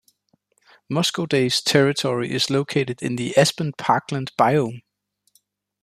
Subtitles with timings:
[0.91, 4.81] Muskoday's territory is located in the aspen parkland biome.